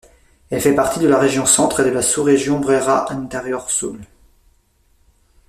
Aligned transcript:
Elle 0.49 0.59
fait 0.61 0.73
partie 0.73 0.99
de 0.99 1.07
la 1.07 1.19
région 1.19 1.45
Centre 1.45 1.81
et 1.81 1.85
de 1.87 1.91
la 1.93 2.01
sous-région 2.01 2.59
Beira 2.59 3.13
Interior 3.13 3.69
Sul. 3.69 4.01